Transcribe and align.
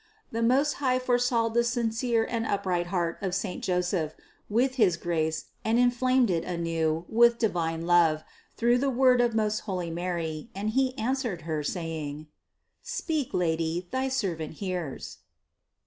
The 0.31 0.41
Most 0.41 0.73
High 0.81 0.97
forestalled 0.97 1.53
the 1.53 1.63
sincere 1.63 2.25
and 2.27 2.43
upright 2.43 2.87
heart 2.87 3.19
of 3.21 3.35
saint 3.35 3.63
Jo 3.63 3.81
seph 3.81 4.15
with 4.49 4.73
his 4.73 4.97
grace 4.97 5.45
and 5.63 5.77
inflamed 5.77 6.31
it 6.31 6.43
anew 6.43 7.05
with 7.07 7.37
divine 7.37 7.85
love 7.85 8.23
through 8.57 8.79
the 8.79 8.89
word 8.89 9.21
of 9.21 9.35
most 9.35 9.59
holy 9.69 9.91
Mary, 9.91 10.49
and 10.55 10.71
he 10.71 10.97
an 10.97 11.13
swered 11.13 11.41
Her, 11.41 11.61
saying: 11.61 12.25
"Speak, 12.81 13.31
Lady, 13.31 13.87
thy 13.91 14.09
servant 14.09 14.53
hears." 14.53 15.19